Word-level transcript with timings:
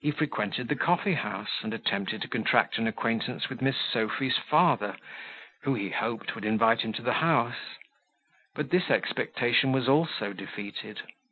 He 0.00 0.12
frequented 0.12 0.68
the 0.68 0.76
coffee 0.76 1.14
house, 1.14 1.50
and 1.62 1.74
attempted 1.74 2.22
to 2.22 2.28
contract 2.28 2.78
an 2.78 2.86
acquaintance 2.86 3.48
with 3.48 3.60
Miss 3.60 3.74
Sophy's 3.76 4.36
father, 4.38 4.96
who, 5.64 5.74
he 5.74 5.90
hoped, 5.90 6.36
would 6.36 6.44
invite 6.44 6.82
him 6.82 6.92
to 6.92 7.02
his 7.02 7.14
house: 7.14 7.74
but 8.54 8.70
this 8.70 8.88
expectation 8.88 9.72
was 9.72 9.88
also 9.88 10.32
defeated. 10.32 11.02